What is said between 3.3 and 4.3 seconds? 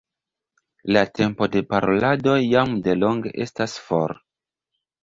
estas for.